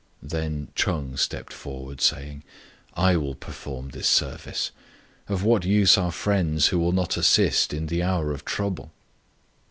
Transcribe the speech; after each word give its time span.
Then 0.23 0.69
Ch'eng 0.73 1.15
stepped 1.15 1.53
forward, 1.53 2.01
saying," 2.01 2.41
I 3.07 3.17
will 3.17 3.35
perform 3.35 3.89
this 3.89 4.07
service. 4.07 4.71
Of 5.29 5.43
what 5.43 5.63
use 5.63 5.95
are 5.95 6.11
friends 6.11 6.69
who 6.69 6.79
will 6.79 6.91
not 6.91 7.17
assist 7.17 7.71
in 7.71 7.85
the 7.85 8.01
hour 8.01 8.33
of 8.33 8.43
trouble 8.43 8.89